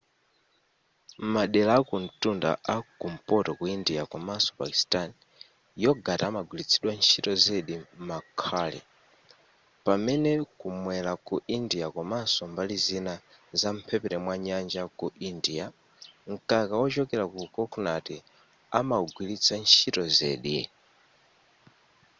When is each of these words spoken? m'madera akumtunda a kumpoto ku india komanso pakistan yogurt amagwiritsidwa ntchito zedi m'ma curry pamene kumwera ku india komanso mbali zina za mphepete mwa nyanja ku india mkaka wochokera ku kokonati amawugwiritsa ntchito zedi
m'madera 1.23 1.71
akumtunda 1.79 2.51
a 2.73 2.75
kumpoto 2.99 3.49
ku 3.59 3.65
india 3.75 4.03
komanso 4.11 4.49
pakistan 4.61 5.09
yogurt 5.83 6.21
amagwiritsidwa 6.29 6.91
ntchito 6.99 7.31
zedi 7.45 7.75
m'ma 7.79 8.17
curry 8.41 8.81
pamene 9.85 10.31
kumwera 10.59 11.11
ku 11.27 11.35
india 11.57 11.87
komanso 11.95 12.41
mbali 12.51 12.75
zina 12.85 13.13
za 13.59 13.69
mphepete 13.77 14.17
mwa 14.25 14.35
nyanja 14.45 14.83
ku 14.97 15.05
india 15.29 15.65
mkaka 16.31 16.73
wochokera 16.81 17.25
ku 17.33 17.37
kokonati 17.55 18.17
amawugwiritsa 18.79 19.53
ntchito 19.61 20.03
zedi 20.17 20.57